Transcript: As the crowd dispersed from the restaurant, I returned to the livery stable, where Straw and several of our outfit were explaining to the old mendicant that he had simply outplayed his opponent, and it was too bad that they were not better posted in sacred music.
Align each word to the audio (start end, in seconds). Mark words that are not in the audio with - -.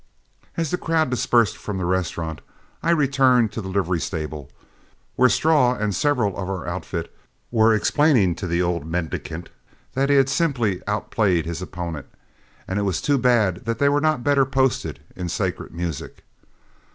As 0.57 0.71
the 0.71 0.79
crowd 0.79 1.11
dispersed 1.11 1.55
from 1.55 1.77
the 1.77 1.85
restaurant, 1.85 2.41
I 2.81 2.89
returned 2.89 3.51
to 3.51 3.61
the 3.61 3.67
livery 3.67 3.99
stable, 3.99 4.49
where 5.15 5.29
Straw 5.29 5.75
and 5.75 5.93
several 5.93 6.35
of 6.37 6.49
our 6.49 6.65
outfit 6.67 7.15
were 7.51 7.75
explaining 7.75 8.33
to 8.37 8.47
the 8.47 8.63
old 8.63 8.87
mendicant 8.87 9.49
that 9.93 10.09
he 10.09 10.15
had 10.15 10.27
simply 10.27 10.81
outplayed 10.87 11.45
his 11.45 11.61
opponent, 11.61 12.07
and 12.67 12.79
it 12.79 12.81
was 12.81 12.99
too 12.99 13.19
bad 13.19 13.65
that 13.65 13.77
they 13.77 13.89
were 13.89 14.01
not 14.01 14.23
better 14.23 14.43
posted 14.43 15.01
in 15.15 15.29
sacred 15.29 15.71
music. 15.71 16.23